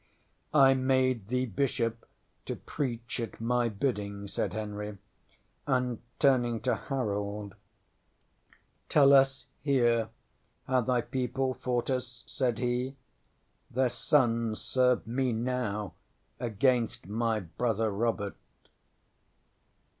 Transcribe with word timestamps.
ŌĆśŌĆ£I 0.55 0.79
made 0.79 1.27
thee 1.27 1.45
Bishop 1.45 2.07
to 2.45 2.55
preach 2.55 3.19
at 3.19 3.39
my 3.39 3.69
bidding, 3.69 4.21
ŌĆØ 4.25 4.29
said 4.31 4.53
Henry; 4.55 4.97
and 5.67 6.01
turning 6.17 6.59
to 6.61 6.75
Harold, 6.75 7.53
ŌĆ£Tell 8.89 9.11
us 9.13 9.45
here 9.59 10.09
how 10.65 10.81
thy 10.81 11.01
people 11.01 11.53
fought 11.53 11.91
us? 11.91 12.23
ŌĆØ 12.25 12.29
said 12.31 12.57
he. 12.57 12.95
ŌĆ£Their 13.75 13.91
sons 13.91 14.59
serve 14.59 15.05
me 15.05 15.33
now 15.33 15.93
against 16.39 17.05
my 17.05 17.39
Brother 17.41 17.91
Robert! 17.91 18.35